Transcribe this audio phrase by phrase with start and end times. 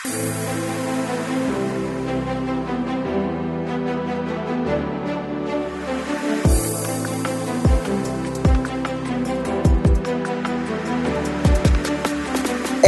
[0.00, 0.10] É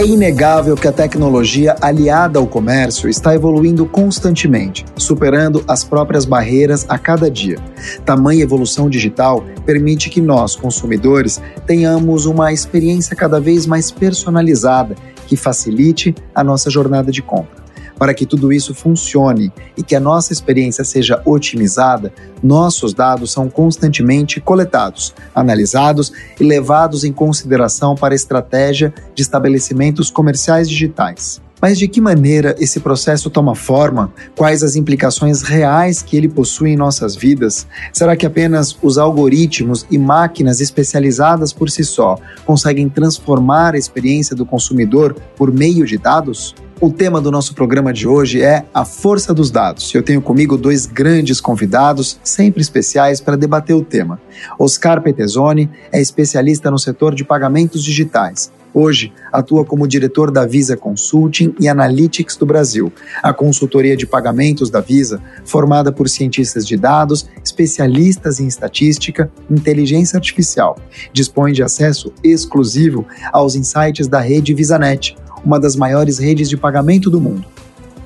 [0.06, 6.96] inegável que a tecnologia aliada ao comércio está evoluindo constantemente, superando as próprias barreiras a
[6.96, 7.58] cada dia.
[8.04, 14.94] Tamanha evolução digital permite que nós, consumidores, tenhamos uma experiência cada vez mais personalizada
[15.30, 17.60] que facilite a nossa jornada de compra.
[17.96, 22.12] Para que tudo isso funcione e que a nossa experiência seja otimizada,
[22.42, 30.10] nossos dados são constantemente coletados, analisados e levados em consideração para a estratégia de estabelecimentos
[30.10, 31.40] comerciais digitais.
[31.60, 34.12] Mas de que maneira esse processo toma forma?
[34.34, 37.66] Quais as implicações reais que ele possui em nossas vidas?
[37.92, 44.34] Será que apenas os algoritmos e máquinas especializadas por si só conseguem transformar a experiência
[44.34, 46.54] do consumidor por meio de dados?
[46.82, 49.94] O tema do nosso programa de hoje é a força dos dados.
[49.94, 54.18] Eu tenho comigo dois grandes convidados, sempre especiais, para debater o tema.
[54.58, 58.50] Oscar Petezoni é especialista no setor de pagamentos digitais.
[58.72, 62.90] Hoje, atua como diretor da Visa Consulting e Analytics do Brasil,
[63.22, 70.16] a consultoria de pagamentos da Visa, formada por cientistas de dados, especialistas em estatística inteligência
[70.16, 70.78] artificial.
[71.12, 77.10] Dispõe de acesso exclusivo aos insights da rede VisaNet, uma das maiores redes de pagamento
[77.10, 77.44] do mundo.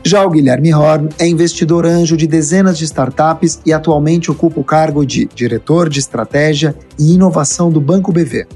[0.07, 4.65] Já o Guilherme Horn é investidor anjo de dezenas de startups e atualmente ocupa o
[4.65, 8.47] cargo de diretor de estratégia e inovação do Banco BV.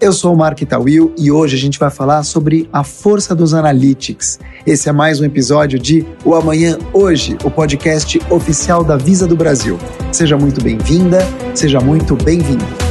[0.00, 3.54] Eu sou o Mark Tawil e hoje a gente vai falar sobre a força dos
[3.54, 4.38] analytics.
[4.66, 9.34] Esse é mais um episódio de O Amanhã Hoje, o podcast oficial da Visa do
[9.34, 9.78] Brasil.
[10.12, 11.20] Seja muito bem-vinda,
[11.54, 12.83] seja muito bem-vindo.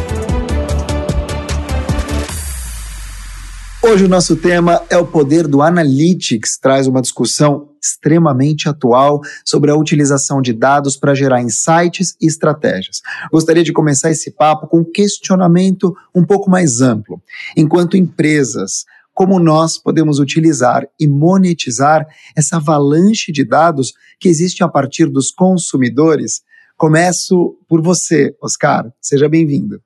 [3.85, 9.71] Hoje o nosso tema é o poder do Analytics, traz uma discussão extremamente atual sobre
[9.71, 13.01] a utilização de dados para gerar insights e estratégias.
[13.29, 17.21] Gostaria de começar esse papo com um questionamento um pouco mais amplo.
[17.57, 22.07] Enquanto empresas, como nós podemos utilizar e monetizar
[22.37, 26.41] essa avalanche de dados que existe a partir dos consumidores?
[26.77, 28.89] Começo por você, Oscar.
[29.01, 29.81] Seja bem-vindo.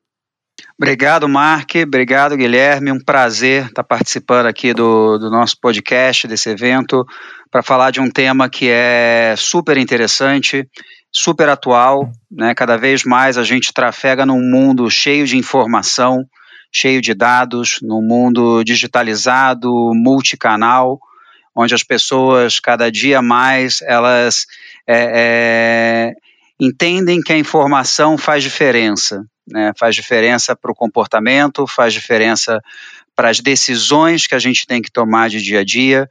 [0.77, 1.71] Obrigado, Mark.
[1.83, 2.91] Obrigado, Guilherme.
[2.91, 7.05] Um prazer estar participando aqui do, do nosso podcast, desse evento,
[7.49, 10.67] para falar de um tema que é super interessante,
[11.11, 12.11] super atual.
[12.31, 12.53] Né?
[12.53, 16.23] Cada vez mais a gente trafega num mundo cheio de informação,
[16.71, 20.99] cheio de dados, num mundo digitalizado, multicanal,
[21.55, 24.45] onde as pessoas cada dia mais elas
[24.85, 26.26] é, é,
[26.59, 29.71] entendem que a informação faz diferença né?
[29.77, 32.61] faz diferença para o comportamento, faz diferença
[33.15, 36.09] para as decisões que a gente tem que tomar de dia a dia,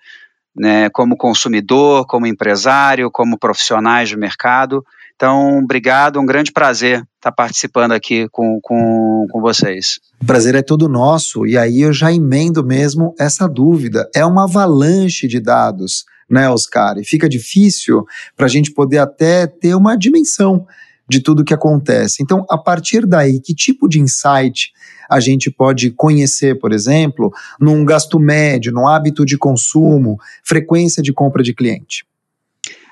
[0.54, 0.88] né?
[0.90, 4.84] como consumidor, como empresário, como profissionais de mercado.
[5.14, 9.98] Então, obrigado, um grande prazer estar participando aqui com, com, com vocês.
[10.20, 14.08] O prazer é todo nosso, e aí eu já emendo mesmo essa dúvida.
[14.14, 16.98] É uma avalanche de dados, né, Oscar?
[16.98, 18.04] E fica difícil
[18.36, 20.66] para a gente poder até ter uma dimensão
[21.08, 22.22] de tudo que acontece.
[22.22, 24.72] Então, a partir daí, que tipo de insight
[25.08, 31.12] a gente pode conhecer, por exemplo, num gasto médio, no hábito de consumo, frequência de
[31.12, 32.04] compra de cliente?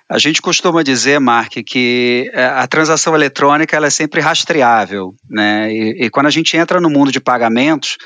[0.09, 5.73] A gente costuma dizer, Mark, que é, a transação eletrônica ela é sempre rastreável, né?
[5.73, 7.97] E, e quando a gente entra no mundo de pagamentos,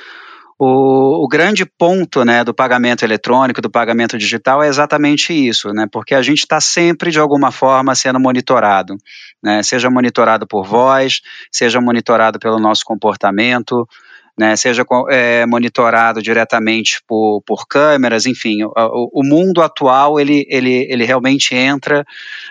[0.58, 5.86] o, o, grande ponto né, do pagamento eletrônico, do pagamento digital, é exatamente isso, né,
[5.91, 8.96] porque a gente está sempre, de alguma forma, sendo monitorado,
[9.42, 11.20] né, seja monitorado por voz,
[11.52, 13.88] seja monitorado pelo nosso comportamento,
[14.36, 18.72] né, seja é, monitorado diretamente por, por câmeras, enfim, o,
[19.12, 22.04] o, mundo atual ele, ele, ele realmente entra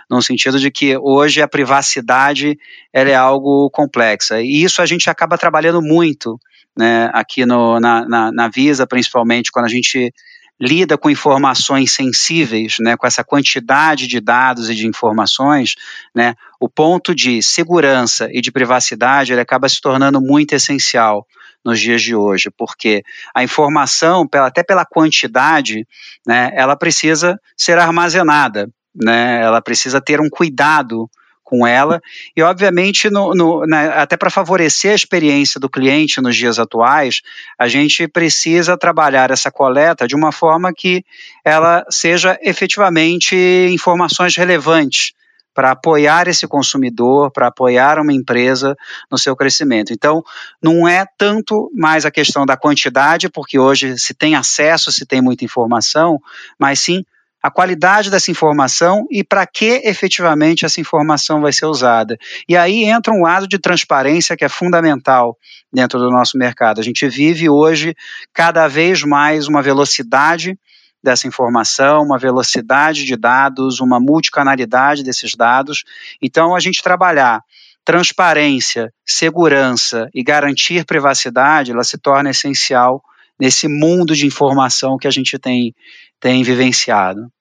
[0.10, 2.58] no sentido de que hoje a privacidade
[2.92, 4.42] ela é algo complexa.
[4.42, 6.38] E isso a gente acaba trabalhando muito
[6.78, 10.14] né, aqui no, na, na, na Visa, principalmente quando a gente
[10.60, 15.76] lida com informações sensíveis, né, com essa quantidade de dados e de informações,
[16.16, 21.26] né, o ponto de segurança e de privacidade ele acaba se tornando muito essencial
[21.64, 23.04] nos dias de hoje, porque
[23.36, 25.86] a informação, até pela quantidade,
[26.26, 31.10] né, ela precisa ser armazenada, né, ela precisa ter um cuidado
[31.48, 32.02] com ela
[32.36, 33.64] e obviamente no, no,
[33.96, 37.22] até para favorecer a experiência do cliente nos dias atuais
[37.58, 41.06] a gente precisa trabalhar essa coleta de uma forma que
[41.46, 43.34] ela seja efetivamente
[43.72, 45.14] informações relevantes
[45.54, 48.76] para apoiar esse consumidor, para apoiar uma empresa
[49.10, 49.92] no seu crescimento.
[49.92, 50.24] Então,
[50.62, 55.20] não é tanto mais a questão da quantidade, porque hoje se tem acesso, se tem
[55.20, 56.20] muita informação,
[56.60, 57.04] mas sim
[57.48, 62.18] a qualidade dessa informação e para que efetivamente essa informação vai ser usada.
[62.48, 65.38] E aí entra um lado de transparência que é fundamental
[65.72, 66.82] dentro do nosso mercado.
[66.82, 67.96] A gente vive hoje
[68.34, 70.60] cada vez mais uma velocidade
[71.02, 75.86] dessa informação, uma velocidade de dados, uma multicanalidade desses dados.
[76.22, 77.42] Então, a gente trabalhar
[77.86, 83.02] transparência, segurança e garantir privacidade, ela se torna essencial
[83.40, 85.74] nesse mundo de informação que a gente tem,
[86.20, 87.32] tem vivenciado.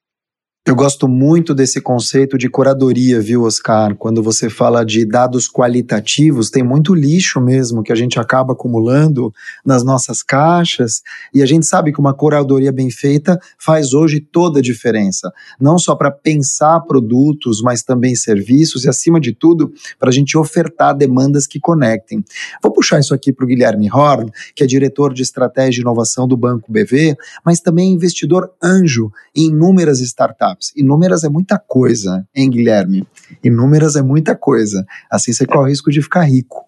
[0.67, 3.95] Eu gosto muito desse conceito de curadoria, viu, Oscar?
[3.95, 9.33] Quando você fala de dados qualitativos, tem muito lixo mesmo que a gente acaba acumulando
[9.65, 11.01] nas nossas caixas,
[11.33, 15.79] e a gente sabe que uma curadoria bem feita faz hoje toda a diferença, não
[15.79, 20.93] só para pensar produtos, mas também serviços e, acima de tudo, para a gente ofertar
[20.93, 22.21] demandas que conectem.
[22.61, 26.27] Vou puxar isso aqui para o Guilherme Horn, que é diretor de estratégia e inovação
[26.27, 27.15] do Banco BV,
[27.45, 30.56] mas também investidor anjo em inúmeras startups.
[30.75, 33.07] Inúmeras é muita coisa, hein, Guilherme?
[33.43, 34.85] Inúmeras é muita coisa.
[35.09, 36.67] Assim você corre o risco de ficar rico.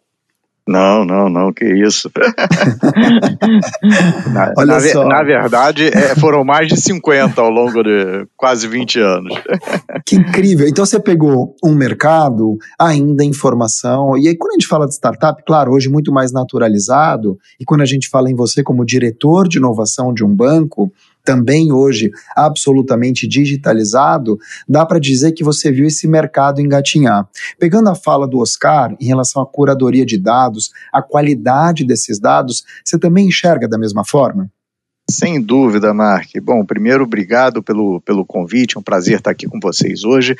[0.69, 2.11] Não, não, não, que isso.
[4.31, 5.03] na, Olha na, só.
[5.03, 9.33] na verdade, é, foram mais de 50 ao longo de quase 20 anos.
[10.05, 10.67] que incrível.
[10.67, 14.93] Então você pegou um mercado ainda em formação, e aí quando a gente fala de
[14.93, 19.47] startup, claro, hoje muito mais naturalizado, e quando a gente fala em você como diretor
[19.47, 20.93] de inovação de um banco,
[21.29, 27.29] também hoje absolutamente digitalizado, dá para dizer que você viu esse mercado engatinhar.
[27.59, 32.63] Pegando a fala do Oscar em relação à curadoria de dados, a qualidade desses dados,
[32.83, 34.49] você também enxerga da mesma forma?
[35.09, 36.29] Sem dúvida, Mark.
[36.43, 40.35] Bom, primeiro, obrigado pelo, pelo convite, é um prazer estar aqui com vocês hoje.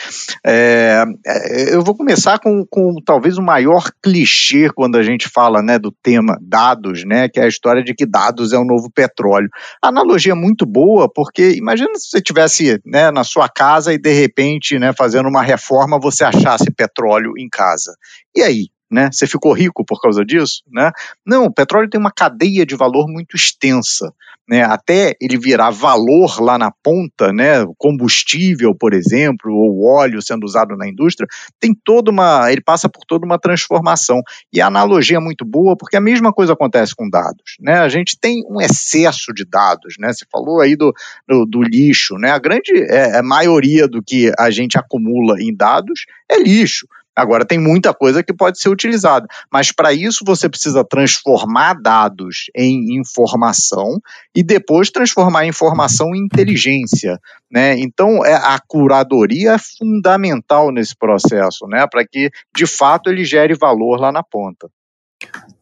[0.46, 5.64] É, é, eu vou começar com, com talvez o maior clichê quando a gente fala
[5.64, 8.92] né, do tema dados, né, que é a história de que dados é o novo
[8.92, 9.50] petróleo.
[9.82, 14.14] Analogia é muito boa, porque imagina se você estivesse né, na sua casa e de
[14.14, 17.96] repente, né, fazendo uma reforma, você achasse petróleo em casa.
[18.36, 18.68] E aí?
[18.90, 19.10] Né?
[19.12, 20.64] Você ficou rico por causa disso?
[20.72, 20.92] Né?
[21.26, 24.14] Não, o petróleo tem uma cadeia de valor muito extensa
[24.50, 30.44] né, até ele virar valor lá na ponta, né, combustível, por exemplo, ou óleo sendo
[30.44, 31.28] usado na indústria,
[31.60, 34.24] tem toda uma, ele passa por toda uma transformação.
[34.52, 37.76] E a analogia é muito boa, porque a mesma coisa acontece com dados, né?
[37.80, 40.12] A gente tem um excesso de dados, né?
[40.12, 40.92] Você falou aí do,
[41.28, 42.32] do, do lixo, né?
[42.32, 46.88] A grande é, a maioria do que a gente acumula em dados é lixo.
[47.20, 52.46] Agora, tem muita coisa que pode ser utilizada, mas para isso você precisa transformar dados
[52.56, 54.00] em informação
[54.36, 57.20] e depois transformar a informação em inteligência.
[57.52, 57.78] Né?
[57.80, 61.86] Então, é, a curadoria é fundamental nesse processo, né?
[61.90, 64.70] para que, de fato, ele gere valor lá na ponta.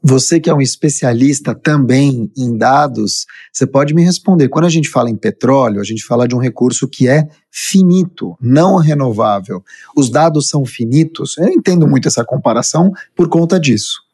[0.01, 4.47] Você que é um especialista também em dados, você pode me responder.
[4.47, 8.37] Quando a gente fala em petróleo, a gente fala de um recurso que é finito,
[8.39, 9.63] não renovável.
[9.95, 11.37] Os dados são finitos.
[11.37, 14.07] Eu entendo muito essa comparação por conta disso.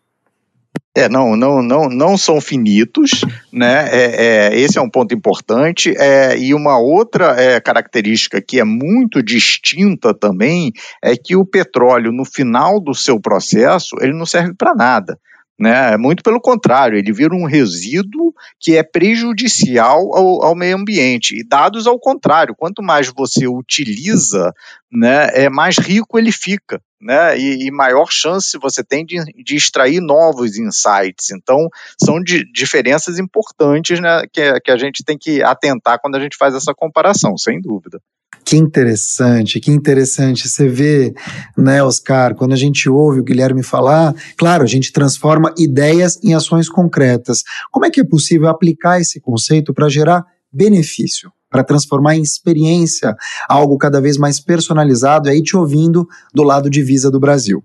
[0.96, 3.90] É, não, não, não, não são finitos, né?
[3.92, 5.92] É, é, esse é um ponto importante.
[5.98, 10.72] É, e uma outra é, característica que é muito distinta também
[11.04, 15.18] é que o petróleo, no final do seu processo, ele não serve para nada.
[15.60, 15.96] Né?
[15.98, 21.38] Muito pelo contrário, ele vira um resíduo que é prejudicial ao, ao, meio ambiente.
[21.38, 24.52] E dados ao contrário, quanto mais você utiliza,
[24.92, 26.82] né, é mais rico ele fica.
[27.00, 31.32] Né, e, e maior chance você tem de, de, extrair novos insights.
[31.32, 31.68] Então,
[32.02, 32.18] são
[32.54, 36.74] diferenças importantes né, que, que a gente tem que atentar quando a gente faz essa
[36.74, 38.00] comparação, sem dúvida.
[38.46, 40.50] Que interessante, que interessante.
[40.50, 41.14] Você vê,
[41.58, 46.34] né, Oscar, quando a gente ouve o Guilherme falar, claro, a gente transforma ideias em
[46.34, 47.44] ações concretas.
[47.72, 51.32] Como é que é possível aplicar esse conceito para gerar benefício?
[51.50, 53.16] Para transformar em experiência
[53.48, 57.64] algo cada vez mais personalizado, aí te ouvindo do lado de Visa do Brasil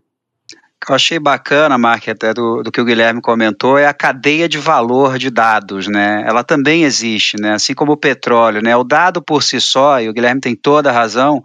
[0.88, 4.58] eu achei bacana, Mark, até do, do que o Guilherme comentou, é a cadeia de
[4.58, 6.24] valor de dados, né?
[6.26, 7.54] Ela também existe, né?
[7.54, 8.76] Assim como o petróleo, né?
[8.76, 11.42] O dado por si só, e o Guilherme tem toda a razão,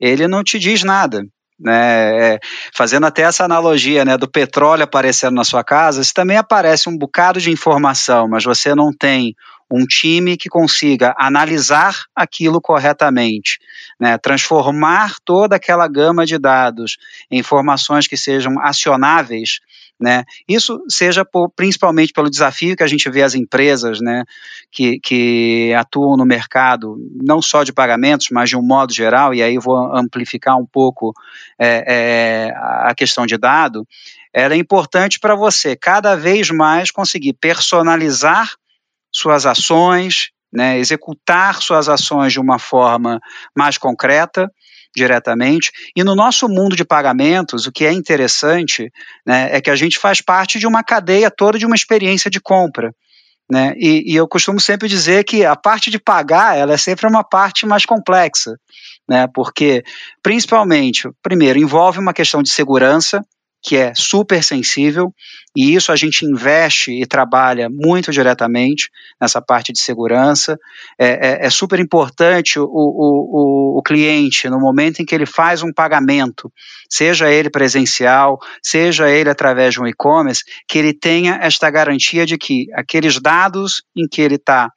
[0.00, 1.22] ele não te diz nada.
[1.60, 2.38] Né, é,
[2.72, 6.96] fazendo até essa analogia né, do petróleo aparecendo na sua casa, isso também aparece um
[6.96, 9.34] bocado de informação, mas você não tem
[9.68, 13.58] um time que consiga analisar aquilo corretamente,
[13.98, 16.96] né, transformar toda aquela gama de dados
[17.30, 19.60] em informações que sejam acionáveis,
[20.00, 24.24] né, isso seja por, principalmente pelo desafio que a gente vê as empresas né,
[24.70, 29.42] que, que atuam no mercado, não só de pagamentos, mas de um modo geral, e
[29.42, 31.12] aí vou amplificar um pouco
[31.58, 33.86] é, é, a questão de dado,
[34.32, 38.52] ela é importante para você cada vez mais conseguir personalizar
[39.10, 43.20] suas ações né, executar suas ações de uma forma
[43.56, 44.50] mais concreta,
[44.94, 45.70] diretamente.
[45.94, 48.90] E no nosso mundo de pagamentos, o que é interessante
[49.26, 52.40] né, é que a gente faz parte de uma cadeia toda de uma experiência de
[52.40, 52.92] compra.
[53.50, 53.72] Né?
[53.78, 57.24] E, e, eu costumo sempre dizer que a parte de pagar ela é sempre uma
[57.24, 58.56] parte mais complexa,
[59.08, 59.26] né?
[59.32, 59.82] porque,
[60.22, 63.24] principalmente, primeiro, envolve uma questão de segurança,
[63.68, 65.12] que é super sensível,
[65.54, 68.88] e isso a gente investe e trabalha muito diretamente
[69.20, 70.58] nessa parte de segurança.
[70.98, 75.26] É, é, é super importante o, o, o, o, cliente, no momento em que ele
[75.26, 76.50] faz um pagamento,
[76.88, 82.38] seja ele presencial, seja ele através de um e-commerce, que ele tenha esta garantia de
[82.38, 84.72] que aqueles dados em que ele está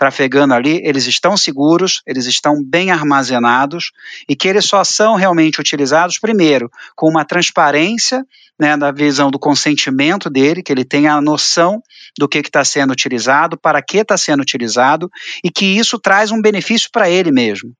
[0.00, 3.92] trafegando ali, eles estão seguros, eles estão bem armazenados
[4.26, 8.24] e que eles só são realmente utilizados, primeiro, com uma transparência
[8.58, 11.82] né, da visão do consentimento dele, que ele tenha a noção
[12.18, 15.10] do que está sendo utilizado, para que está sendo utilizado
[15.44, 17.74] e que isso traz um benefício para ele mesmo.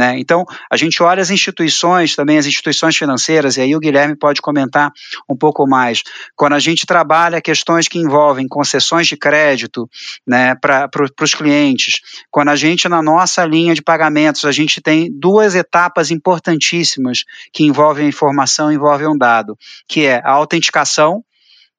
[0.00, 0.18] Né?
[0.18, 4.40] Então, a gente olha as instituições, também as instituições financeiras, e aí o Guilherme pode
[4.40, 4.90] comentar
[5.28, 6.02] um pouco mais.
[6.34, 9.86] Quando a gente trabalha questões que envolvem concessões de crédito
[10.26, 10.88] né, para
[11.20, 16.10] os clientes, quando a gente, na nossa linha de pagamentos, a gente tem duas etapas
[16.10, 19.54] importantíssimas que envolvem a informação, envolvem um dado,
[19.86, 21.22] que é a autenticação,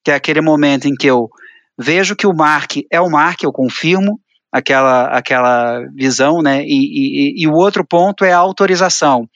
[0.03, 1.27] que é aquele momento em que eu
[1.75, 4.19] vejo que o mark é o mark, eu confirmo,
[4.51, 6.63] aquela, aquela visão, né?
[6.63, 9.29] E, e, e o outro ponto é a autorização,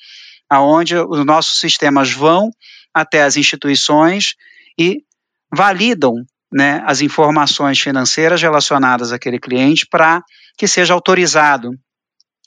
[0.49, 2.51] aonde os nossos sistemas vão
[2.93, 4.35] até as instituições
[4.77, 5.01] e
[5.53, 6.13] validam
[6.51, 10.23] né, as informações financeiras relacionadas àquele cliente para
[10.57, 11.71] que seja autorizado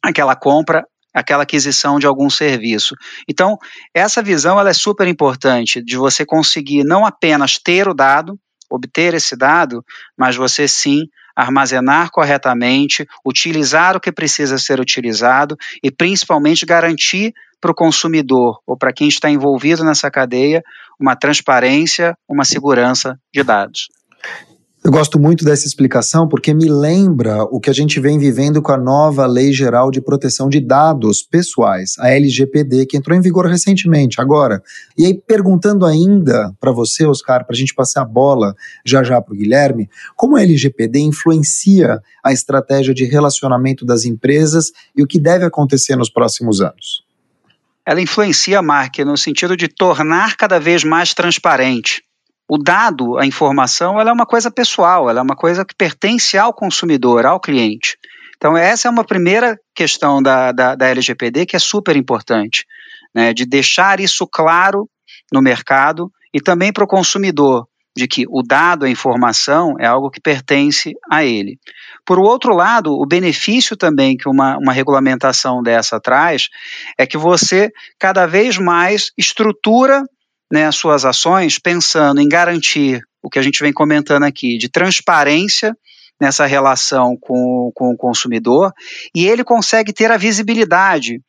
[0.03, 2.95] aquela compra, aquela aquisição de algum serviço.
[3.29, 3.59] Então,
[3.93, 8.39] essa visão ela é super importante de você conseguir não apenas ter o dado,
[8.71, 9.85] obter esse dado,
[10.17, 11.05] mas você sim
[11.39, 18.77] armazenar corretamente, utilizar o que precisa ser utilizado e principalmente garantir para o consumidor ou
[18.77, 20.65] para quem está envolvido nessa cadeia
[20.99, 23.89] uma transparência, uma segurança de dados.
[24.89, 28.73] Eu gosto muito dessa explicação porque me lembra o que a gente vem vivendo com
[28.73, 33.45] a nova Lei Geral de Proteção de Dados Pessoais, a LGPD, que entrou em vigor
[33.45, 34.63] recentemente, agora.
[34.97, 39.21] E aí, perguntando ainda para você, Oscar, para a gente passar a bola já já
[39.21, 45.07] para o Guilherme, como a LGPD influencia a estratégia de relacionamento das empresas e o
[45.07, 47.05] que deve acontecer nos próximos anos?
[47.85, 52.08] Ela influencia a marca no sentido de tornar cada vez mais transparente
[52.49, 56.39] o dado, a informação, ela é uma coisa pessoal, ela é uma coisa que pertence
[56.39, 57.99] ao consumidor, ao cliente.
[58.39, 62.65] Então, essa é uma primeira questão da, da, da LGPD que é super importante,
[63.15, 64.89] né, de deixar isso claro
[65.31, 70.11] no mercado e também para o consumidor, de que o dado, a informação, é algo
[70.11, 71.59] que pertence a ele.
[72.07, 76.49] Por outro lado, o benefício também que uma, uma regulamentação dessa traz
[76.97, 80.05] é que você cada vez mais estrutura
[80.51, 85.77] né, suas ações pensando em garantir o que a gente vem comentando aqui, de transparência
[86.21, 88.73] nessa relação com, com o consumidor,
[89.15, 91.21] e ele consegue ter a visibilidade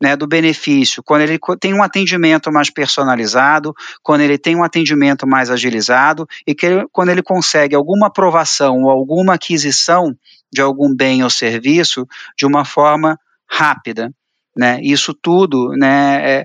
[0.00, 5.26] né, do benefício, quando ele tem um atendimento mais personalizado, quando ele tem um atendimento
[5.26, 10.14] mais agilizado e que quando ele consegue alguma aprovação ou alguma aquisição
[10.52, 12.06] de algum bem ou serviço
[12.36, 13.18] de uma forma
[13.50, 14.12] rápida.
[14.56, 14.80] Né?
[14.82, 16.44] Isso tudo né, é,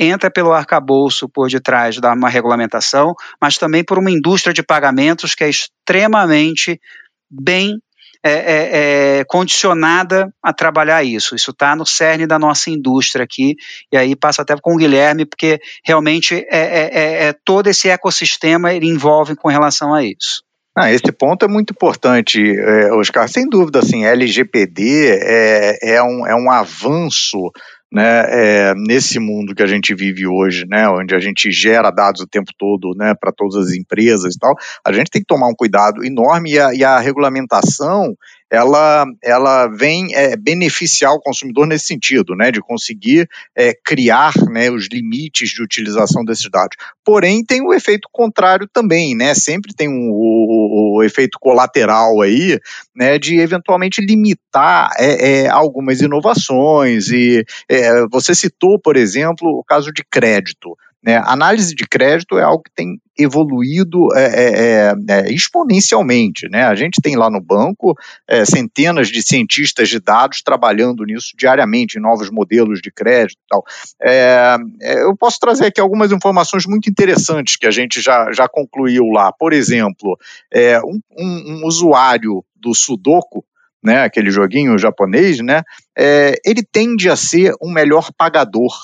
[0.00, 5.34] entra pelo arcabouço por detrás de uma regulamentação, mas também por uma indústria de pagamentos
[5.34, 6.80] que é extremamente
[7.30, 7.76] bem
[8.22, 11.34] é, é, é, condicionada a trabalhar isso.
[11.34, 13.54] Isso está no cerne da nossa indústria aqui,
[13.92, 17.88] e aí passa até com o Guilherme, porque realmente é, é, é, é todo esse
[17.88, 20.42] ecossistema ele envolve com relação a isso.
[20.76, 22.40] Ah, esse ponto é muito importante,
[22.92, 23.28] Oscar.
[23.28, 27.50] Sem dúvida, assim, LGPD é, é, um, é um avanço
[27.92, 32.20] né, é, nesse mundo que a gente vive hoje, né, onde a gente gera dados
[32.20, 34.54] o tempo todo, né, para todas as empresas e tal,
[34.84, 38.16] a gente tem que tomar um cuidado enorme e a, e a regulamentação
[38.50, 44.70] ela, ela vem é, beneficiar o consumidor nesse sentido, né, de conseguir é, criar né,
[44.70, 46.76] os limites de utilização desses dados.
[47.04, 52.58] Porém, tem o efeito contrário também, né, sempre tem um, o, o, efeito colateral aí,
[52.94, 57.08] né, de eventualmente limitar é, é algumas inovações.
[57.10, 60.76] E é, você citou, por exemplo, o caso de crédito.
[61.02, 61.16] Né?
[61.24, 66.48] Análise de crédito é algo que tem evoluído é, é, é, é, exponencialmente.
[66.48, 66.64] Né?
[66.64, 67.94] A gente tem lá no banco
[68.28, 73.48] é, centenas de cientistas de dados trabalhando nisso diariamente, em novos modelos de crédito e
[73.48, 73.64] tal.
[74.02, 74.56] É,
[75.02, 79.32] eu posso trazer aqui algumas informações muito interessantes que a gente já, já concluiu lá.
[79.32, 80.18] Por exemplo,
[80.84, 83.44] um, um, um usuário do Sudoku
[83.82, 85.62] né, aquele joguinho japonês, né,
[85.96, 88.74] é, ele tende a ser um melhor pagador,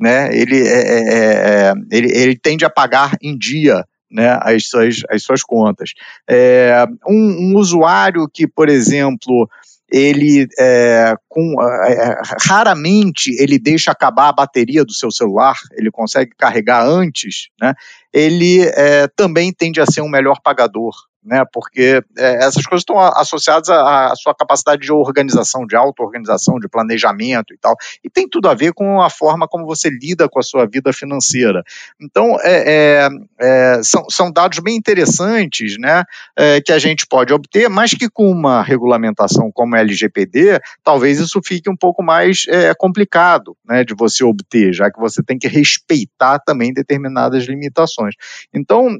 [0.00, 4.96] né, ele, é, é, é, ele, ele tende a pagar em dia, né, as, suas,
[5.10, 5.90] as suas contas.
[6.28, 9.48] É, um, um, usuário que, por exemplo,
[9.92, 16.32] ele é, com, é, raramente ele deixa acabar a bateria do seu celular, ele consegue
[16.36, 17.74] carregar antes, né,
[18.12, 21.44] ele é, também tende a ser um melhor pagador né?
[21.52, 26.68] Porque é, essas coisas estão associadas à, à, sua capacidade de organização, de auto-organização, de
[26.68, 30.38] planejamento e tal, e tem tudo a ver com a forma como você lida com
[30.38, 31.62] a sua vida financeira.
[32.00, 33.08] Então, é, é,
[33.38, 36.04] é são, são dados bem interessantes, né?
[36.36, 41.18] É, que a gente pode obter, mas que com uma regulamentação como a LGPD, talvez
[41.18, 43.84] isso fique um pouco mais é, complicado, né?
[43.84, 48.14] De você obter, já que você tem que respeitar também determinadas limitações.
[48.54, 48.98] Então,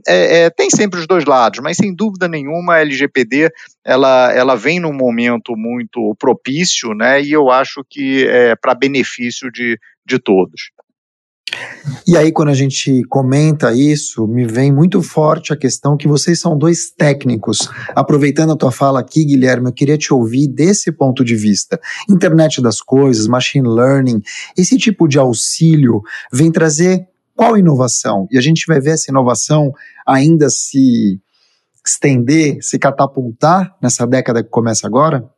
[0.57, 3.51] tem sempre os dois lados, mas sem dúvida dúvida nenhuma, a LGPD
[3.85, 7.23] ela, ela vem num momento muito propício, né?
[7.23, 10.71] E eu acho que é para benefício de, de todos.
[12.07, 16.39] E aí, quando a gente comenta isso, me vem muito forte a questão que vocês
[16.39, 17.69] são dois técnicos.
[17.95, 21.81] Aproveitando a tua fala aqui, Guilherme, eu queria te ouvir desse ponto de vista.
[22.09, 24.23] Internet das coisas, machine learning,
[24.57, 26.03] esse tipo de auxílio
[26.33, 28.29] vem trazer qual inovação?
[28.31, 29.73] E a gente vai ver essa inovação
[30.07, 31.19] ainda se
[31.85, 35.29] estender, se catapultar nessa década que começa agora?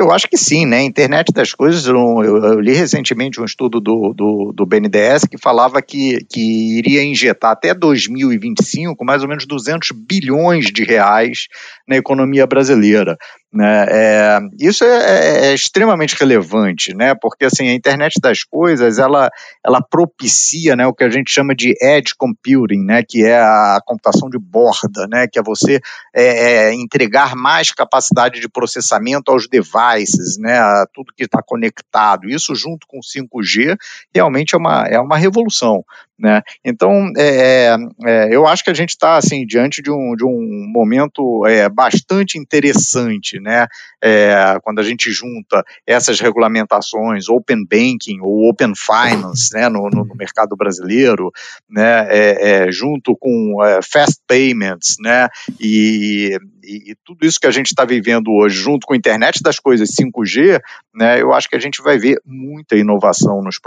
[0.00, 0.82] Eu acho que sim, né?
[0.82, 1.94] Internet das coisas, eu,
[2.24, 7.50] eu, li recentemente um estudo do, do, do, BNDES que falava que, que iria injetar
[7.50, 11.48] até 2025 mais ou menos 200 bilhões de reais
[11.86, 13.18] na economia brasileira.
[13.52, 13.86] Né?
[13.88, 17.16] É, isso é, é, é, extremamente relevante, né?
[17.16, 19.28] porque assim, a internet das coisas ela,
[19.64, 23.02] ela propicia né, o que a gente chama de edge computing, né?
[23.02, 25.26] que é a computação de borda, né?
[25.26, 25.80] que é você
[26.14, 30.56] é, é entregar mais capacidade de processamento aos devices, né?
[30.56, 32.28] a tudo que está conectado.
[32.28, 33.76] Isso junto com 5G
[34.14, 35.84] realmente é uma, é uma revolução.
[36.20, 36.42] Né?
[36.62, 40.66] Então, é, é, eu acho que a gente está assim, diante de um, de um
[40.70, 43.66] momento é, bastante interessante, né?
[44.02, 49.70] É, quando a gente junta essas regulamentações, Open Banking ou Open Finance né?
[49.70, 51.32] no, no, no mercado brasileiro,
[51.68, 52.06] né?
[52.10, 53.56] É, é, junto com
[53.90, 55.26] Fast Payments né?
[55.58, 59.42] e, e, e tudo isso que a gente está vivendo hoje, junto com a internet
[59.42, 60.60] das coisas 5G,
[60.94, 61.22] né?
[61.22, 63.58] eu acho que a gente vai ver muita inovação nos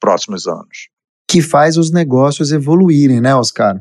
[0.00, 0.91] próximos anos
[1.32, 3.80] que faz os negócios evoluírem, né, Oscar?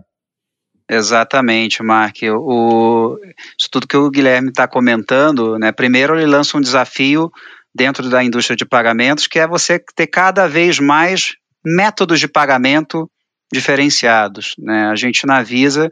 [0.89, 2.15] Exatamente, Mark.
[2.23, 3.17] O,
[3.59, 5.73] isso tudo que o Guilherme está comentando, né?
[5.73, 7.29] Primeiro ele lança um desafio
[7.75, 11.33] dentro da indústria de pagamentos, que é você ter cada vez mais
[11.65, 13.09] métodos de pagamento
[13.51, 14.55] diferenciados.
[14.57, 14.87] Né?
[14.87, 15.89] A gente na Visa,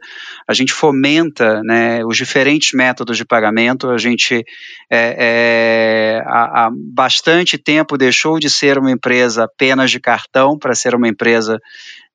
[0.48, 4.44] a gente fomenta né, os diferentes métodos de pagamento, a gente
[4.90, 10.74] é, é, há, há, bastante tempo deixou de ser uma empresa apenas de cartão para
[10.74, 11.58] ser uma empresa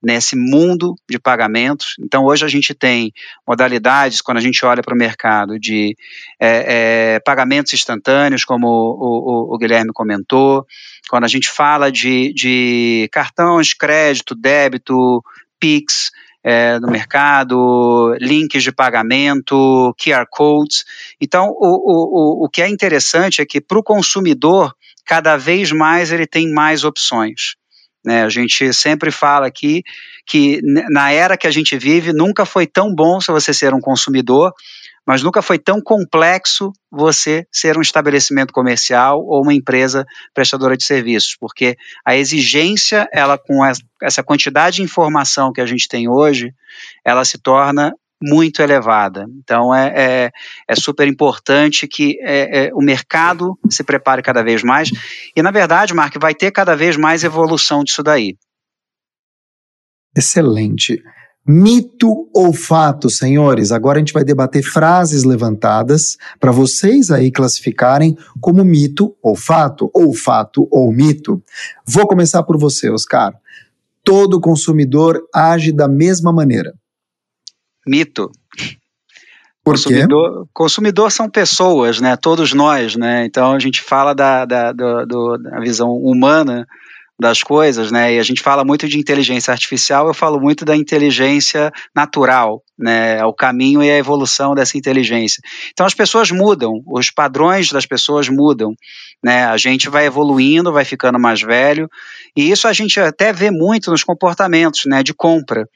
[0.06, 1.96] nesse mundo de pagamentos.
[2.00, 3.12] Então, hoje a gente tem
[3.46, 5.98] modalidades, quando a gente olha para o mercado, de
[6.40, 10.64] é, é, pagamentos instantâneos, como o, o, o, Guilherme comentou,
[11.10, 15.24] quando a gente fala de, de cartões, crédito, débito,
[15.60, 16.12] PIX,
[16.44, 20.86] é, no mercado, links de pagamento, QR codes.
[21.20, 24.72] Então, o, o, o que é interessante é que para o consumidor,
[25.04, 27.56] cada vez mais ele tem mais opções.
[28.06, 28.24] Né?
[28.24, 29.84] A gente sempre fala aqui
[30.26, 33.80] que na era que a gente vive, nunca foi tão bom se você ser um
[33.82, 34.54] consumidor,
[35.06, 40.84] mas nunca foi tão complexo você ser um estabelecimento comercial ou uma empresa prestadora de
[40.84, 43.62] serviços, porque a exigência, ela com
[44.02, 46.54] essa quantidade de informação que a gente tem hoje,
[47.04, 49.26] ela se torna muito elevada.
[49.44, 50.32] Então é, é,
[50.68, 54.90] é super importante que é, é, o mercado se prepare cada vez mais.
[55.36, 58.36] E na verdade, Mark, vai ter cada vez mais evolução disso daí.
[60.16, 61.04] Excelente.
[61.48, 63.72] Mito ou fato, senhores?
[63.72, 69.92] Agora a gente vai debater frases levantadas para vocês aí classificarem como mito ou fato,
[69.94, 71.44] ou fato ou mito.
[71.86, 73.36] Vou começar por você, Oscar.
[74.04, 76.74] Todo consumidor age da mesma maneira.
[77.86, 78.32] Mito.
[79.64, 82.16] Por consumidor, consumidor são pessoas, né?
[82.16, 83.26] Todos nós, né?
[83.26, 86.68] Então a gente fala da, da, do, do, da visão humana
[87.20, 88.14] das coisas, né?
[88.14, 93.24] E a gente fala muito de inteligência artificial, eu falo muito da inteligência natural, né?
[93.26, 95.42] O caminho e a evolução dessa inteligência.
[95.72, 98.76] Então as pessoas mudam, os padrões das pessoas mudam,
[99.24, 99.46] né?
[99.46, 101.90] A gente vai evoluindo, vai ficando mais velho,
[102.36, 105.02] e isso a gente até vê muito nos comportamentos, né?
[105.02, 105.68] De compra.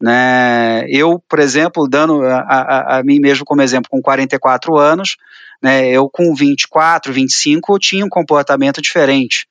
[0.00, 0.84] Né?
[0.88, 5.16] Eu, por exemplo, dando a, a, a, mim mesmo como exemplo, com 44 anos,
[5.62, 9.46] né, eu com 24, 25, eu tinha um comportamento diferente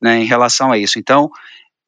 [0.00, 0.98] né, em relação a isso.
[0.98, 1.30] Então,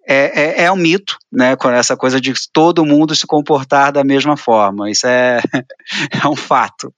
[0.07, 4.05] é, é, é, um mito, né, com essa coisa de todo mundo se comportar da
[4.05, 4.91] mesma forma.
[4.91, 5.41] Isso é,
[6.23, 6.93] é um fato.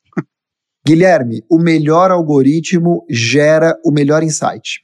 [0.87, 4.83] Guilherme, o melhor algoritmo gera o melhor insight.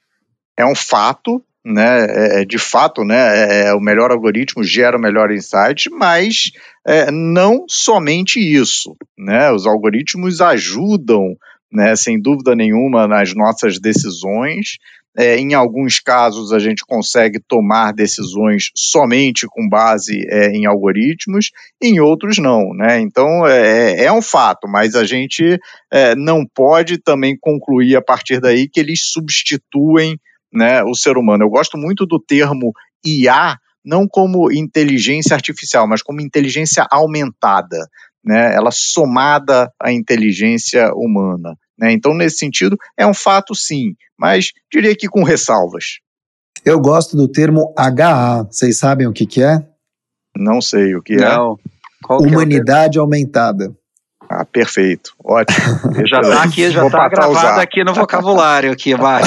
[0.57, 2.07] É um fato, né?
[2.07, 3.17] É, é de fato, né?
[3.17, 6.51] É, é, o melhor algoritmo gera o melhor insight, mas
[6.87, 9.51] é, não somente isso, né?
[9.53, 11.37] Os algoritmos ajudam,
[11.73, 11.95] né?
[11.97, 14.79] Sem dúvida nenhuma, nas nossas decisões,
[15.17, 21.51] é, em alguns casos, a gente consegue tomar decisões somente com base é, em algoritmos,
[21.83, 22.73] em outros não.
[22.75, 23.01] Né?
[23.01, 25.59] Então, é, é um fato, mas a gente
[25.93, 30.17] é, não pode também concluir a partir daí que eles substituem
[30.53, 31.45] né, o ser humano.
[31.45, 32.73] Eu gosto muito do termo
[33.05, 37.89] IA, não como inteligência artificial, mas como inteligência aumentada.
[38.23, 41.57] Né, ela somada à inteligência humana.
[41.79, 41.93] Né?
[41.93, 46.01] Então, nesse sentido, é um fato sim, mas diria que com ressalvas.
[46.63, 48.45] Eu gosto do termo HA.
[48.51, 49.67] Vocês sabem o que, que é?
[50.37, 51.55] Não sei o que Não.
[51.55, 51.81] é.
[52.03, 53.75] Qual Humanidade é aumentada.
[54.33, 55.13] Ah, perfeito.
[55.25, 55.59] Ótimo.
[56.07, 57.61] já está aqui, já está gravado usar.
[57.61, 59.23] aqui no vocabulário aqui, vai.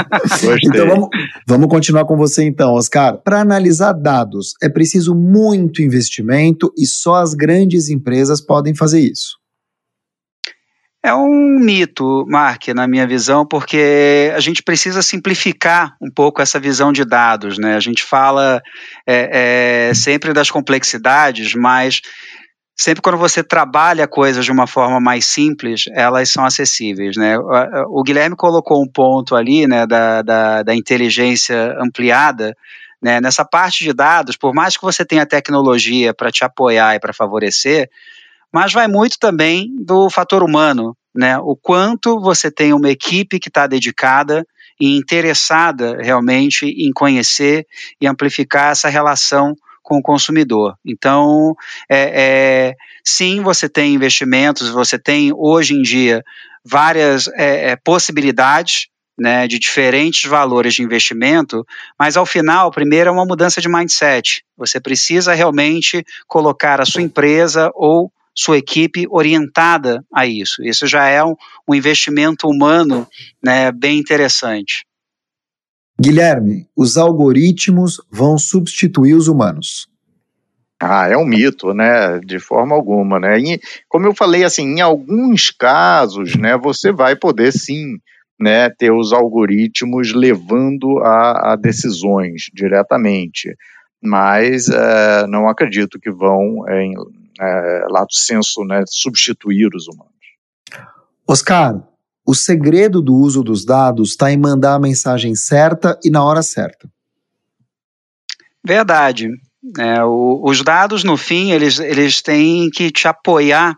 [0.64, 1.08] então vamos,
[1.46, 3.18] vamos continuar com você então, Oscar.
[3.18, 9.38] Para analisar dados, é preciso muito investimento e só as grandes empresas podem fazer isso.
[11.02, 16.60] É um mito, Mark, na minha visão, porque a gente precisa simplificar um pouco essa
[16.60, 17.58] visão de dados.
[17.58, 17.74] Né?
[17.74, 18.60] A gente fala
[19.06, 22.02] é, é, sempre das complexidades, mas
[22.80, 27.14] sempre quando você trabalha coisas de uma forma mais simples, elas são acessíveis.
[27.14, 27.38] Né?
[27.88, 32.56] O Guilherme colocou um ponto ali né, da, da, da inteligência ampliada.
[33.00, 33.20] Né?
[33.20, 37.12] Nessa parte de dados, por mais que você tenha tecnologia para te apoiar e para
[37.12, 37.90] favorecer,
[38.50, 41.38] mas vai muito também do fator humano, né?
[41.38, 44.44] O quanto você tem uma equipe que está dedicada
[44.80, 47.64] e interessada realmente em conhecer
[48.00, 49.54] e amplificar essa relação
[49.90, 50.76] com o consumidor.
[50.86, 51.56] Então,
[51.88, 52.74] é, é,
[53.04, 56.22] sim, você tem investimentos, você tem hoje em dia
[56.64, 58.86] várias é, é possibilidades
[59.18, 61.66] né, de diferentes valores de investimento,
[61.98, 64.44] mas ao final, primeiro é uma mudança de mindset.
[64.56, 70.62] Você precisa realmente colocar a sua empresa ou sua equipe orientada a isso.
[70.62, 71.34] Isso já é um,
[71.68, 73.08] um investimento humano
[73.42, 74.86] né, bem interessante.
[76.00, 79.86] Guilherme, os algoritmos vão substituir os humanos.
[80.82, 82.18] Ah, é um mito, né?
[82.20, 83.38] De forma alguma, né?
[83.38, 87.98] E, como eu falei, assim, em alguns casos, né, você vai poder sim,
[88.40, 93.54] né, ter os algoritmos levando a, a decisões diretamente,
[94.02, 96.94] mas é, não acredito que vão, é, em,
[97.38, 100.14] é, lato senso, né, substituir os humanos.
[101.28, 101.89] Oscar,
[102.30, 106.42] o segredo do uso dos dados está em mandar a mensagem certa e na hora
[106.42, 106.88] certa.
[108.64, 109.28] Verdade.
[109.76, 113.76] É, o, os dados, no fim, eles, eles têm que te apoiar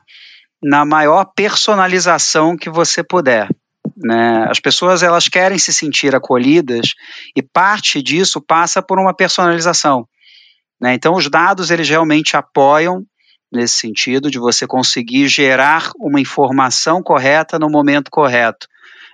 [0.63, 3.49] na maior personalização que você puder.
[3.97, 4.47] Né?
[4.51, 6.93] As pessoas elas querem se sentir acolhidas
[7.35, 10.07] e parte disso passa por uma personalização.
[10.79, 10.93] Né?
[10.93, 13.03] Então, os dados eles realmente apoiam
[13.53, 18.67] nesse sentido, de você conseguir gerar uma informação correta no momento correto.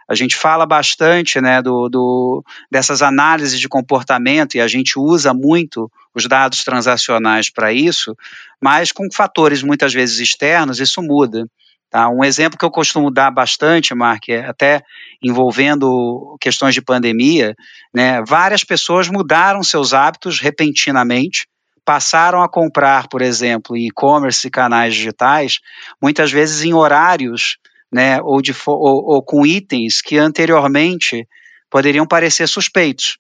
[0.08, 5.34] A gente fala bastante né, do, do, dessas análises de comportamento e a gente usa
[5.34, 8.16] muito os dados transacionais para isso,
[8.60, 11.46] mas com fatores muitas vezes externos, isso muda.
[11.90, 12.08] Tá?
[12.08, 14.82] Um exemplo que eu costumo dar bastante, Mark, é até
[15.22, 17.54] envolvendo questões de pandemia,
[17.94, 21.46] né, várias pessoas mudaram seus hábitos repentinamente,
[21.88, 25.58] passaram a comprar, por exemplo, em e-commerce e canais digitais,
[26.02, 27.56] muitas vezes em horários,
[27.90, 31.26] né, ou, de, ou, ou com itens que anteriormente
[31.70, 33.16] poderiam parecer suspeitos.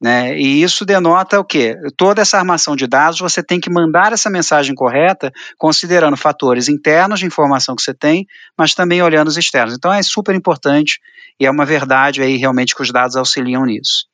[0.00, 0.34] Né?
[0.38, 1.74] E isso denota o quê?
[1.94, 7.20] Toda essa armação de dados, você tem que mandar essa mensagem correta, considerando fatores internos
[7.20, 8.26] de informação que você tem,
[8.56, 9.74] mas também olhando os externos.
[9.74, 11.00] Então é super importante
[11.38, 14.06] e é uma verdade aí realmente que os dados auxiliam nisso.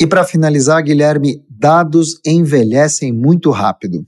[0.00, 4.06] E para finalizar, Guilherme, dados envelhecem muito rápido.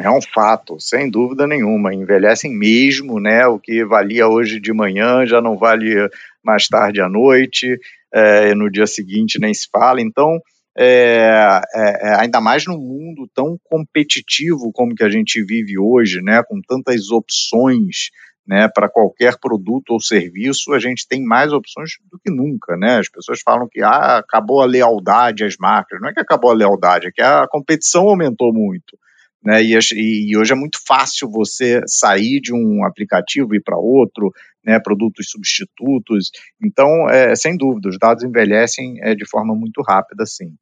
[0.00, 1.92] É um fato, sem dúvida nenhuma.
[1.92, 3.46] Envelhecem mesmo, né?
[3.46, 6.08] O que valia hoje de manhã já não vale
[6.44, 7.78] mais tarde à noite,
[8.12, 10.00] é, no dia seguinte nem se fala.
[10.00, 10.40] Então,
[10.76, 16.20] é, é, é ainda mais num mundo tão competitivo como que a gente vive hoje,
[16.22, 16.42] né?
[16.42, 18.10] Com tantas opções
[18.46, 22.98] né, para qualquer produto ou serviço, a gente tem mais opções do que nunca, né?
[22.98, 26.00] As pessoas falam que ah, acabou a lealdade às marcas.
[26.00, 28.98] Não é que acabou a lealdade, é que a competição aumentou muito.
[29.42, 33.76] Né, e, e, hoje é muito fácil você sair de um aplicativo e ir para
[33.76, 34.32] outro,
[34.64, 36.30] né, produtos substitutos.
[36.62, 40.54] Então, é, sem dúvida, os dados envelhecem é, de forma muito rápida, sim.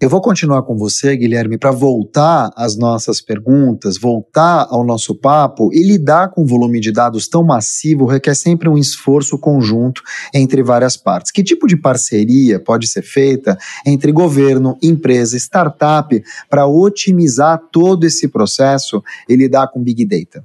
[0.00, 5.70] Eu vou continuar com você, Guilherme, para voltar às nossas perguntas, voltar ao nosso papo
[5.72, 10.02] e lidar com um volume de dados tão massivo requer sempre um esforço conjunto
[10.34, 11.30] entre várias partes.
[11.30, 18.26] Que tipo de parceria pode ser feita entre governo, empresa, startup para otimizar todo esse
[18.26, 20.44] processo e lidar com Big Data?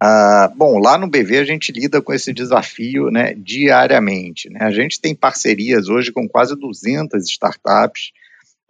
[0.00, 4.50] Ah, bom, lá no BV a gente lida com esse desafio né, diariamente.
[4.50, 4.58] Né?
[4.60, 8.12] A gente tem parcerias hoje com quase 200 startups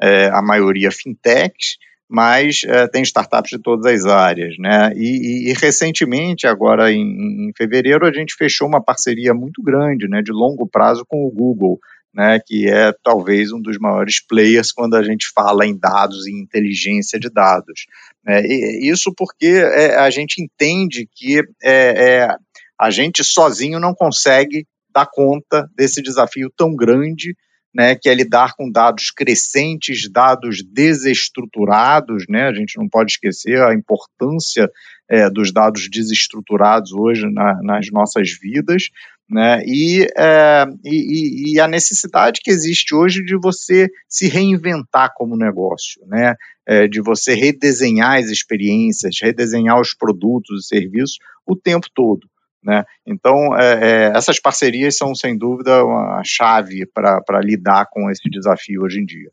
[0.01, 1.77] é, a maioria fintechs,
[2.09, 4.93] mas é, tem startups de todas as áreas, né?
[4.95, 10.07] E, e, e recentemente, agora em, em, fevereiro, a gente fechou uma parceria muito grande,
[10.09, 11.79] né, de longo prazo com o Google,
[12.15, 16.33] né, que é talvez um dos maiores players quando a gente fala em dados e
[16.33, 17.87] inteligência de dados.
[18.25, 18.47] Né?
[18.47, 22.37] Isso porque é, a gente entende que é, é,
[22.79, 27.35] a gente sozinho não consegue dar conta desse desafio tão grande
[27.75, 33.61] né, que é lidar com dados crescentes, dados desestruturados, né, a gente não pode esquecer
[33.61, 34.71] a importância
[35.09, 38.85] é, dos dados desestruturados hoje na, nas nossas vidas,
[39.29, 45.37] né, e, é, e, e, a necessidade que existe hoje de você se reinventar como
[45.37, 46.35] negócio, né,
[46.67, 52.29] é, de você redesenhar as experiências, redesenhar os produtos e serviços o tempo todo.
[52.65, 52.85] Né?
[53.07, 58.83] Então, é, é, essas parcerias são, sem dúvida, uma chave para lidar com esse desafio
[58.83, 59.31] hoje em dia.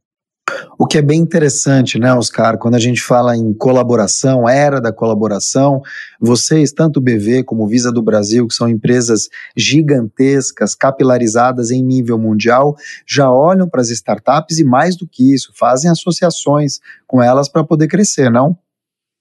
[0.77, 4.91] O que é bem interessante, né, Oscar, quando a gente fala em colaboração, era da
[4.91, 5.81] colaboração,
[6.19, 11.83] vocês, tanto o BV como o Visa do Brasil, que são empresas gigantescas, capilarizadas em
[11.83, 12.75] nível mundial,
[13.07, 17.63] já olham para as startups e, mais do que isso, fazem associações com elas para
[17.63, 18.57] poder crescer, não?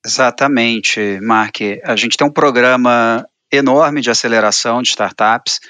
[0.05, 1.57] Exatamente, Mark.
[1.85, 5.61] A gente tem um programa enorme de aceleração de startups.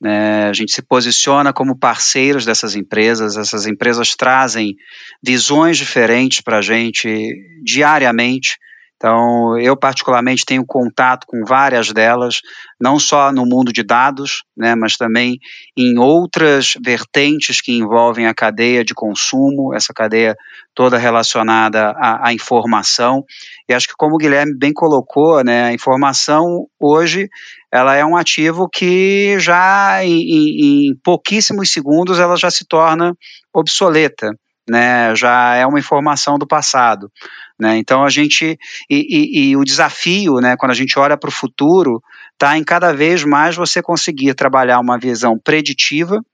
[0.00, 0.48] Né?
[0.48, 4.76] A gente se posiciona como parceiros dessas empresas, essas empresas trazem
[5.22, 8.58] visões diferentes para a gente diariamente.
[8.98, 12.40] Então, eu particularmente tenho contato com várias delas,
[12.80, 15.38] não só no mundo de dados, né, mas também
[15.76, 20.36] em outras vertentes que envolvem a cadeia de consumo, essa cadeia
[20.74, 23.24] toda relacionada à, à informação.
[23.68, 27.28] E acho que como o Guilherme bem colocou, né, a informação hoje
[27.70, 33.14] ela é um ativo que já em, em, pouquíssimos segundos ela já se torna
[33.54, 34.32] obsoleta.
[34.68, 37.10] Né, já é uma informação do passado.
[37.58, 37.76] Né?
[37.78, 41.32] Então a gente e, e, e, o desafio, né, quando a gente olha para o
[41.32, 42.00] futuro,
[42.32, 46.24] está em cada vez mais você conseguir trabalhar uma visão preditiva,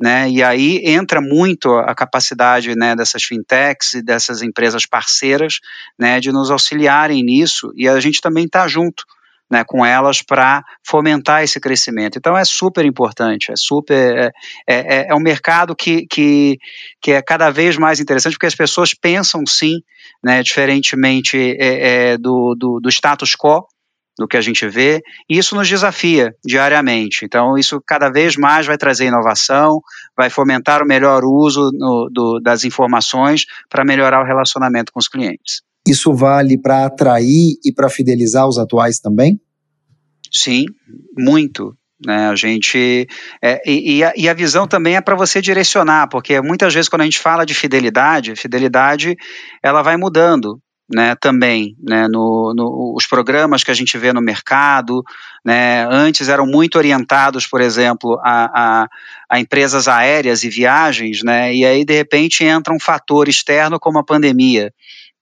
[0.00, 5.60] né, e aí entra muito a capacidade né, dessas fintechs e dessas empresas parceiras
[5.98, 9.04] né, de nos auxiliarem nisso, e a gente também está junto
[9.50, 12.16] né, com elas para fomentar esse crescimento.
[12.16, 14.32] Então é super importante, é super é,
[14.66, 16.58] é, é, é, um mercado que, que,
[17.02, 19.80] que é cada vez mais interessante porque as pessoas pensam sim,
[20.22, 23.66] né, diferentemente é, é, do, do, do status quo
[24.18, 27.24] do que a gente vê, e isso nos desafia diariamente.
[27.24, 29.80] Então, isso cada vez mais vai trazer inovação,
[30.14, 35.08] vai fomentar o melhor uso no, do, das informações para melhorar o relacionamento com os
[35.08, 35.62] clientes.
[35.86, 39.40] Isso vale para atrair e para fidelizar os atuais também?
[40.30, 40.66] Sim,
[41.16, 41.76] muito.
[42.04, 43.06] Né, a gente
[43.42, 46.88] é, e, e, a, e, a, visão também é para você direcionar, porque muitas vezes
[46.88, 49.14] quando a gente fala de fidelidade, fidelidade
[49.62, 50.58] ela vai mudando,
[50.92, 55.04] né, também, né, no, no, os programas que a gente vê no mercado,
[55.44, 58.50] né, antes eram muito orientados, por exemplo, a,
[58.82, 58.88] a,
[59.28, 63.98] a, empresas aéreas e viagens, né, e aí de repente entra um fator externo como
[63.98, 64.72] a pandemia,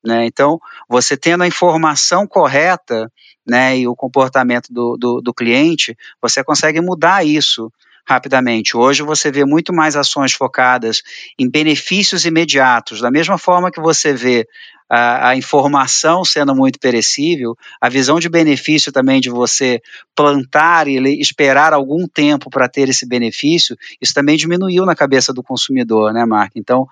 [0.05, 0.27] né?
[0.27, 3.11] Então, você tendo a informação correta
[3.47, 7.73] né, e o comportamento do, do, do cliente, você consegue mudar isso
[8.07, 8.77] rapidamente.
[8.77, 11.03] Hoje você vê muito mais ações focadas
[11.39, 14.47] em benefícios imediatos, da mesma forma que você vê
[14.89, 19.83] a, a, informação sendo muito perecível, a visão de benefício também de você
[20.17, 25.43] plantar e esperar algum tempo para ter esse benefício, isso também diminuiu na cabeça do
[25.43, 26.53] consumidor, né, Mark?
[26.57, 26.87] Então,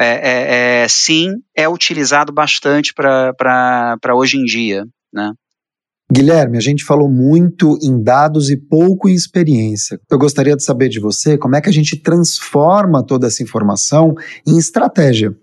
[0.00, 5.34] é, é, é, sim, é utilizado bastante para hoje em dia, né?
[6.10, 10.00] Guilherme, a gente falou muito em dados e pouco em experiência.
[10.10, 14.14] Eu gostaria de saber de você como é que a gente transforma toda essa informação
[14.44, 15.36] em estratégia.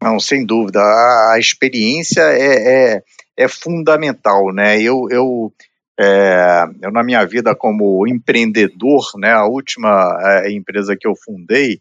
[0.00, 0.80] Não, sem dúvida.
[0.80, 3.02] A, a experiência é, é,
[3.36, 4.80] é, fundamental, né?
[4.80, 5.52] Eu, eu,
[5.98, 11.80] é, eu, na minha vida como empreendedor, né, a última é, empresa que eu fundei,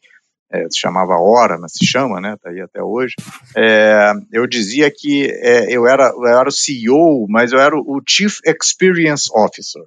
[0.53, 2.35] é, se chamava Hora, mas se chama, né?
[2.35, 3.15] Está aí até hoje.
[3.57, 8.01] É, eu dizia que é, eu, era, eu era o CEO, mas eu era o
[8.07, 9.81] Chief Experience Officer,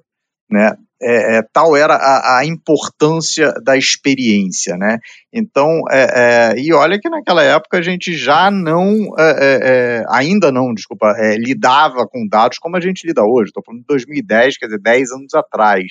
[0.51, 0.75] né?
[0.99, 4.97] É, é, tal era a, a, importância da experiência, né?
[5.31, 9.11] Então, é, e olha que naquela época a gente já não,
[10.09, 13.49] ainda não, desculpa, lidava com dados como a gente lida hoje.
[13.49, 15.85] Estou falando de 2010, quer dizer, 10 anos atrás.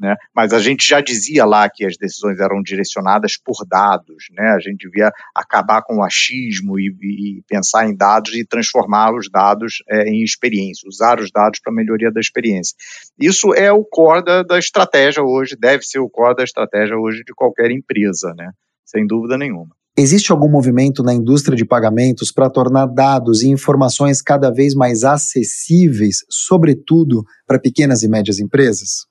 [0.00, 0.16] Né?
[0.34, 4.54] Mas a gente já dizia lá que as decisões eram direcionadas por dados, né?
[4.56, 9.30] A gente devia acabar com o achismo e, e pensar em dados e transformar os
[9.30, 12.74] dados é, em experiência, usar os dados para melhoria da experiência.
[13.18, 17.22] Isso é o core da, da estratégia hoje, deve ser o core da estratégia hoje
[17.22, 18.52] de qualquer empresa, né?
[18.86, 19.68] Sem dúvida nenhuma.
[19.98, 25.04] Existe algum movimento na indústria de pagamentos para tornar dados e informações cada vez mais
[25.04, 29.09] acessíveis, sobretudo para pequenas e médias empresas?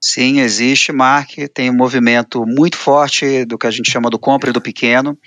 [0.00, 1.30] Sim, existe, Mark.
[1.52, 5.18] Tem um movimento muito forte do que a gente chama do compra do pequeno,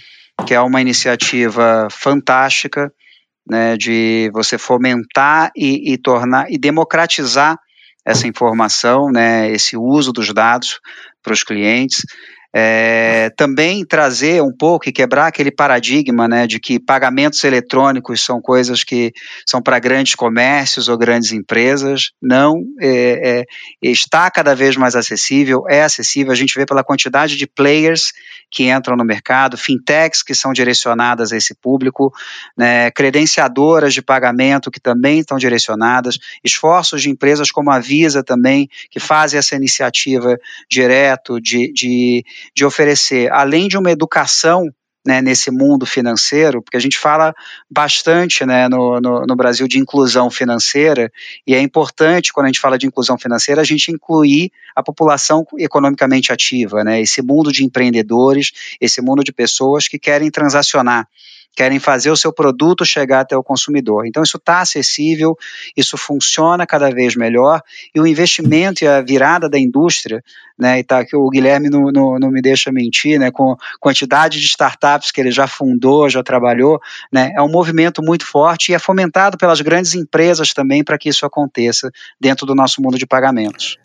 [0.47, 2.91] que é uma iniciativa fantástica,
[3.47, 7.59] né, de você fomentar e, e tornar e democratizar
[8.05, 10.79] essa informação, né, esse uso dos dados
[11.21, 12.05] para os clientes.
[12.53, 18.41] É, também trazer um pouco e quebrar aquele paradigma né, de que pagamentos eletrônicos são
[18.41, 19.13] coisas que
[19.45, 22.11] são para grandes comércios ou grandes empresas.
[22.21, 23.45] Não, é,
[23.81, 28.11] é, está cada vez mais acessível, é acessível, a gente vê pela quantidade de players
[28.51, 32.13] que entram no mercado, fintechs que são direcionadas a esse público,
[32.57, 38.69] né, credenciadoras de pagamento que também estão direcionadas, esforços de empresas como a Visa também,
[38.89, 40.37] que fazem essa iniciativa
[40.69, 42.25] direto de, de
[42.55, 44.69] de oferecer, além de uma educação
[45.05, 47.33] né, nesse mundo financeiro, porque a gente fala
[47.69, 51.11] bastante né, no, no, no, Brasil de inclusão financeira,
[51.45, 55.43] e é importante, quando a gente fala de inclusão financeira, a gente incluir a população
[55.57, 61.07] economicamente ativa, né, esse mundo de empreendedores, esse mundo de pessoas que querem transacionar
[61.55, 64.05] querem fazer o seu produto chegar até o consumidor.
[64.05, 65.37] Então, isso está acessível,
[65.75, 67.61] isso funciona cada vez melhor,
[67.93, 70.23] e o investimento e a virada da indústria,
[70.57, 74.45] né, e tá, o Guilherme não, não, não me deixa mentir, né, com quantidade de
[74.45, 76.79] startups que ele já fundou, já trabalhou,
[77.11, 81.09] né, é um movimento muito forte e é fomentado pelas grandes empresas também para que
[81.09, 83.77] isso aconteça dentro do nosso mundo de pagamentos.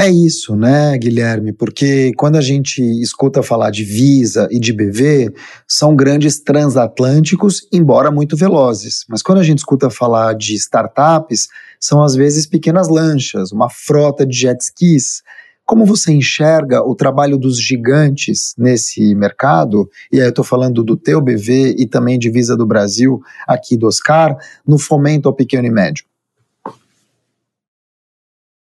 [0.00, 1.52] É isso, né, Guilherme?
[1.52, 5.30] Porque quando a gente escuta falar de Visa e de BV,
[5.68, 9.04] são grandes transatlânticos, embora muito velozes.
[9.10, 14.24] Mas quando a gente escuta falar de startups, são às vezes pequenas lanchas, uma frota
[14.24, 15.20] de jet skis.
[15.66, 19.86] Como você enxerga o trabalho dos gigantes nesse mercado?
[20.10, 23.76] E aí eu estou falando do teu BV e também de Visa do Brasil, aqui
[23.76, 24.34] do Oscar,
[24.66, 26.06] no fomento ao pequeno e médio.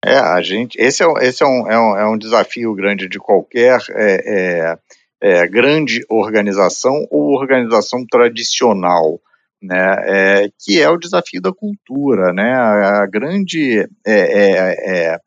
[0.05, 0.77] É, a gente.
[0.81, 4.79] Esse é, esse é, um, é, um, é um desafio grande de qualquer é,
[5.21, 9.21] é, é grande organização ou organização tradicional.
[9.63, 15.19] Né, é, que é o desafio da cultura, né, a, a grande, é,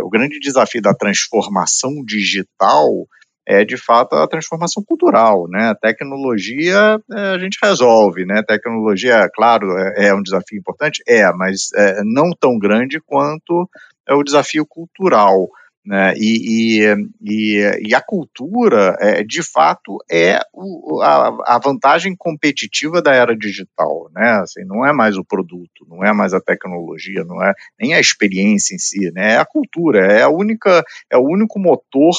[0.00, 3.08] o grande desafio da transformação digital
[3.46, 5.68] é de fato a transformação cultural, né?
[5.68, 8.42] A tecnologia a gente resolve, né?
[8.42, 13.70] Tecnologia, claro, é, é um desafio importante, é, mas é, não tão grande quanto
[14.08, 15.48] é o desafio cultural.
[15.84, 16.14] Né?
[16.16, 23.00] E, e, e, e, a cultura, é, de fato, é o, a, a, vantagem competitiva
[23.00, 24.10] da era digital.
[24.12, 24.28] Né?
[24.42, 28.00] Assim, não é mais o produto, não é mais a tecnologia, não é nem a
[28.00, 29.34] experiência em si, né?
[29.34, 32.16] é a cultura, é, a única, é o único motor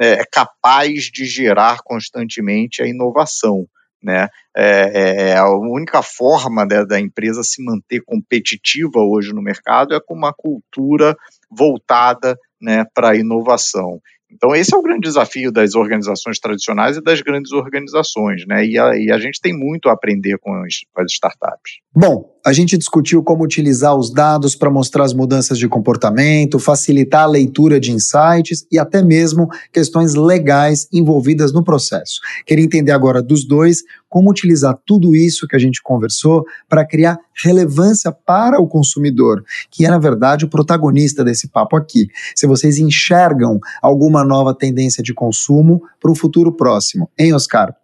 [0.00, 3.66] né, capaz de gerar constantemente a inovação.
[4.02, 4.28] Né?
[4.56, 9.94] É, é, é, a única forma da, da, empresa se manter competitiva hoje no mercado
[9.94, 11.14] é com uma cultura
[11.50, 14.00] voltada né, para a inovação.
[14.32, 18.64] Então, esse é o grande desafio das organizações tradicionais e das grandes organizações, né?
[18.64, 21.80] E a, e a gente tem muito a aprender com as, com as startups.
[21.92, 27.22] Bom, a gente discutiu como utilizar os dados para mostrar as mudanças de comportamento, facilitar
[27.22, 32.20] a leitura de insights e até mesmo questões legais envolvidas no processo.
[32.46, 37.18] Queria entender agora dos dois como utilizar tudo isso que a gente conversou para criar
[37.44, 42.08] relevância para o consumidor, que é, na verdade, o protagonista desse papo aqui.
[42.34, 47.79] Se vocês enxergam alguma nova tendência de consumo para o futuro próximo, hein, Oscar?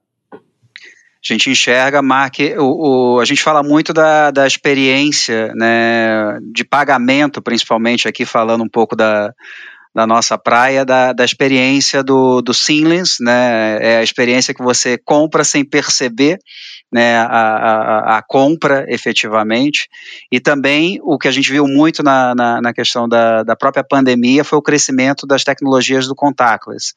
[1.28, 6.64] A gente enxerga, Mark, o, o, a gente fala muito da, da experiência né, de
[6.64, 9.32] pagamento, principalmente aqui falando um pouco da,
[9.94, 14.98] da nossa praia, da, da experiência do, do Seamless, né, é a experiência que você
[14.98, 16.38] compra sem perceber
[16.92, 19.88] né, a, a, a, compra efetivamente,
[20.30, 23.82] e também o que a gente viu muito na, na, na questão da, da própria
[23.82, 26.94] pandemia foi o crescimento das tecnologias do contactless,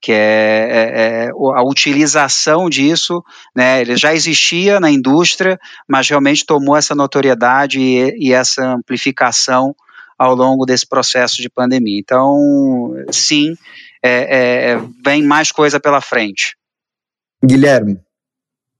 [0.00, 3.22] que é, é, é, a utilização disso,
[3.54, 9.74] né, ele já existia na indústria, mas realmente tomou essa notoriedade e, e essa amplificação
[10.18, 11.98] ao longo desse processo de pandemia.
[11.98, 13.54] Então, sim,
[14.02, 16.56] é, é, vem mais coisa pela frente.
[17.44, 17.98] Guilherme.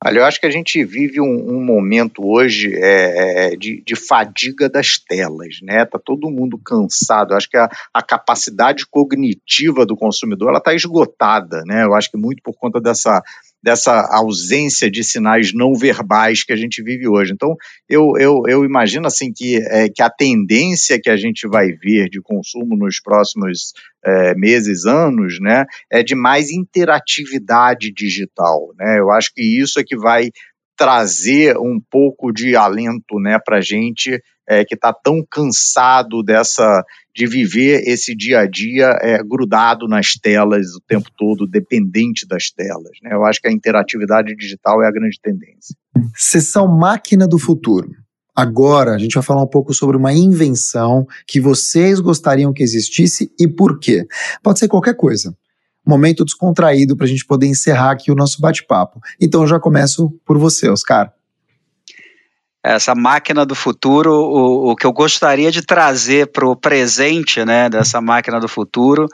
[0.04, 3.96] Olha, eu acho que a gente vive um, um momento hoje é, é, de, de,
[3.96, 5.86] fadiga das telas, né?
[5.86, 7.32] Tá todo mundo cansado.
[7.32, 11.84] Eu acho que a, a capacidade cognitiva do consumidor ela está esgotada, né?
[11.84, 13.22] Eu acho que muito por conta dessa
[13.62, 17.32] dessa ausência de sinais não verbais que a gente vive hoje.
[17.32, 17.56] Então,
[17.88, 22.08] eu, eu, eu imagino assim que, é, que a tendência que a gente vai ver
[22.08, 23.72] de consumo nos próximos
[24.04, 28.72] é, meses, anos, né, é de mais interatividade digital.
[28.78, 29.00] Né?
[29.00, 30.30] Eu acho que isso é que vai
[30.76, 36.84] trazer um pouco de alento né, para a gente é, que está tão cansado dessa
[37.14, 42.50] de viver esse dia a dia é, grudado nas telas o tempo todo, dependente das
[42.50, 42.92] telas.
[43.02, 43.14] Né?
[43.14, 45.74] Eu acho que a interatividade digital é a grande tendência.
[46.14, 47.88] Sessão Máquina do Futuro.
[48.34, 53.32] Agora a gente vai falar um pouco sobre uma invenção que vocês gostariam que existisse
[53.40, 54.06] e por quê.
[54.42, 55.34] Pode ser qualquer coisa.
[55.86, 59.00] Momento descontraído para a gente poder encerrar aqui o nosso bate-papo.
[59.18, 61.16] Então eu já começo por você, Oscar
[62.74, 67.68] essa máquina do futuro, o, o que eu gostaria de trazer para o presente, né,
[67.68, 69.06] dessa máquina do futuro,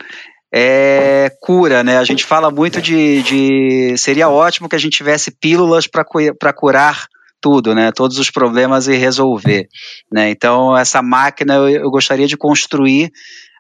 [0.54, 1.96] é cura, né?
[1.96, 7.06] A gente fala muito de, de seria ótimo que a gente tivesse pílulas para curar
[7.40, 7.90] tudo, né?
[7.90, 9.66] Todos os problemas e resolver,
[10.12, 10.30] né?
[10.30, 13.10] Então essa máquina eu, eu gostaria de construir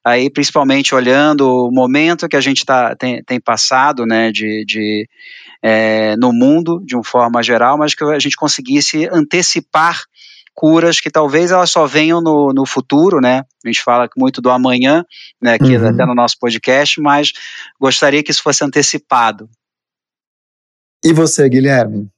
[0.04, 4.32] aí principalmente olhando o momento que a gente tá, tem, tem passado, né?
[4.32, 5.08] De, de
[5.62, 10.04] é, no mundo de uma forma geral, mas que a gente conseguisse antecipar
[10.54, 13.44] curas que talvez elas só venham no, no futuro, né?
[13.64, 15.04] A gente fala muito do amanhã,
[15.40, 15.88] né, aqui uhum.
[15.88, 17.32] até no nosso podcast, mas
[17.80, 19.48] gostaria que isso fosse antecipado.
[21.04, 22.08] E você, Guilherme?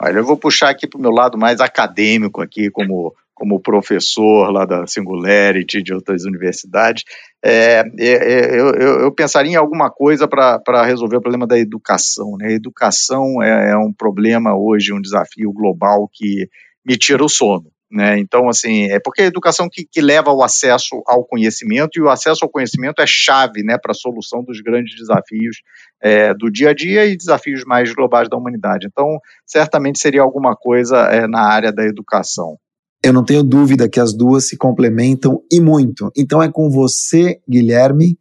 [0.00, 4.50] Olha, eu vou puxar aqui para o meu lado mais acadêmico aqui, como como professor
[4.50, 7.04] lá da Singularity, de outras universidades,
[7.42, 12.36] é, é, é eu, eu, pensaria em alguma coisa para resolver o problema da educação.
[12.36, 12.48] Né?
[12.48, 16.48] A educação é, é, um problema hoje, um desafio global que
[16.84, 17.70] me tira o sono.
[17.90, 18.18] Né?
[18.18, 22.10] Então, assim, é porque a educação que, que leva ao acesso ao conhecimento, e o
[22.10, 25.62] acesso ao conhecimento é chave né, para a solução dos grandes desafios
[26.02, 28.88] é, do dia a dia e desafios mais globais da humanidade.
[28.88, 32.58] Então, certamente seria alguma coisa na área da educação.
[33.02, 36.10] Eu não tenho dúvida que as duas se complementam e muito.
[36.16, 38.18] Então é com você, Guilherme,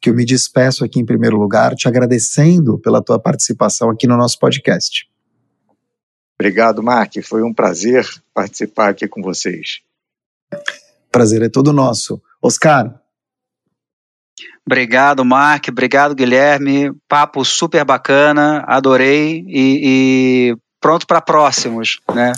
[0.00, 4.16] que eu me despeço aqui em primeiro lugar, te agradecendo pela tua participação aqui no
[4.16, 5.08] nosso podcast.
[6.38, 7.14] Obrigado, Mark.
[7.22, 8.04] Foi um prazer
[8.34, 9.80] participar aqui com vocês.
[11.10, 12.20] Prazer é todo nosso.
[12.40, 13.00] Oscar.
[14.66, 15.66] Obrigado, Mark.
[15.68, 16.92] Obrigado, Guilherme.
[17.08, 18.64] Papo super bacana.
[18.66, 19.80] Adorei e,
[20.50, 22.32] e pronto para próximos, né?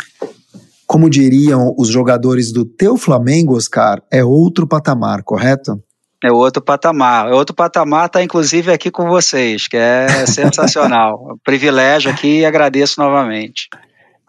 [0.94, 5.82] Como diriam os jogadores do teu Flamengo, Oscar, é outro patamar, correto?
[6.22, 7.32] É outro patamar.
[7.32, 11.36] É outro patamar está inclusive aqui com vocês, que é sensacional.
[11.42, 13.68] Privilégio aqui e agradeço novamente.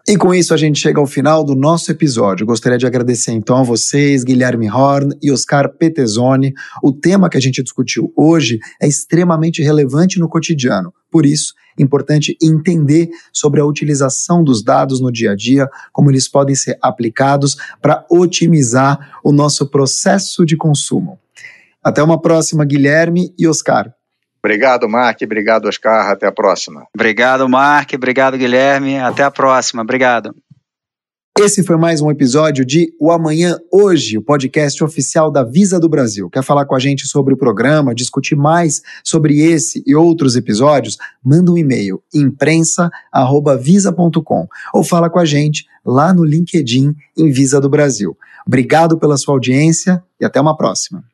[0.08, 2.46] E com isso a gente chega ao final do nosso episódio.
[2.46, 6.54] Gostaria de agradecer então a vocês, Guilherme Horn e Oscar Petezoni.
[6.80, 10.94] O tema que a gente discutiu hoje é extremamente relevante no cotidiano.
[11.10, 16.08] Por isso, é importante entender sobre a utilização dos dados no dia a dia, como
[16.08, 21.18] eles podem ser aplicados para otimizar o nosso processo de consumo.
[21.82, 23.92] Até uma próxima, Guilherme e Oscar.
[24.42, 25.20] Obrigado, Mark.
[25.22, 26.10] Obrigado, Oscar.
[26.10, 26.86] Até a próxima.
[26.94, 27.92] Obrigado, Mark.
[27.94, 28.98] Obrigado, Guilherme.
[28.98, 29.82] Até a próxima.
[29.82, 30.34] Obrigado.
[31.38, 35.86] Esse foi mais um episódio de O Amanhã Hoje, o podcast oficial da Visa do
[35.86, 36.30] Brasil.
[36.30, 40.96] Quer falar com a gente sobre o programa, discutir mais sobre esse e outros episódios?
[41.22, 47.68] Manda um e-mail imprensa@visa.com ou fala com a gente lá no LinkedIn em Visa do
[47.68, 48.16] Brasil.
[48.46, 51.04] Obrigado pela sua audiência e até uma próxima.